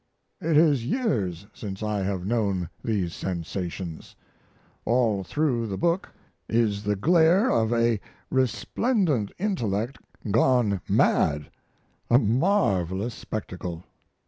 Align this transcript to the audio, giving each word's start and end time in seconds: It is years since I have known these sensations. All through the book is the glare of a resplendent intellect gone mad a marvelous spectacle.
It 0.41 0.57
is 0.57 0.83
years 0.83 1.45
since 1.53 1.83
I 1.83 1.99
have 1.99 2.25
known 2.25 2.69
these 2.83 3.13
sensations. 3.13 4.15
All 4.83 5.23
through 5.23 5.67
the 5.67 5.77
book 5.77 6.09
is 6.49 6.81
the 6.83 6.95
glare 6.95 7.51
of 7.51 7.71
a 7.71 7.99
resplendent 8.31 9.31
intellect 9.37 9.99
gone 10.31 10.81
mad 10.89 11.51
a 12.09 12.17
marvelous 12.17 13.13
spectacle. 13.13 13.83